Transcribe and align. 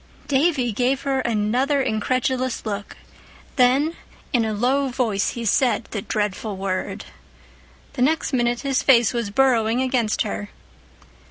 _"Davy 0.27 0.71
gave 0.71 1.03
her 1.03 1.19
another 1.19 1.79
incredulous 1.79 2.65
look, 2.65 2.97
then 3.55 3.95
in 4.33 4.43
a 4.45 4.51
low 4.51 4.87
voice 4.87 5.33
he 5.33 5.45
said 5.45 5.85
the 5.91 6.01
dreadful 6.01 6.57
word. 6.57 7.05
The 7.93 8.01
next 8.01 8.33
minute 8.33 8.61
his 8.61 8.81
face 8.81 9.13
was 9.13 9.29
burrowing 9.29 9.79
against 9.79 10.23
her. 10.23 10.49